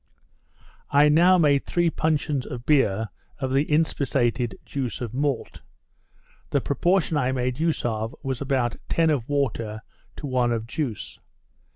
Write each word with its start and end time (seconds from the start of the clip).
I 0.89 1.09
now 1.09 1.37
made 1.37 1.63
three 1.67 1.91
puncheons 1.91 2.47
of 2.47 2.65
beer 2.65 3.09
of 3.37 3.53
the 3.53 3.69
inspissated 3.71 4.57
juice 4.65 4.99
of 4.99 5.13
malt. 5.13 5.61
The 6.49 6.59
proportion 6.59 7.17
I 7.17 7.31
made 7.31 7.59
use 7.59 7.85
of 7.85 8.15
was 8.23 8.41
about 8.41 8.77
ten 8.89 9.11
of 9.11 9.29
water 9.29 9.83
to 10.15 10.25
one 10.25 10.51
of 10.51 10.65
juice. 10.65 11.19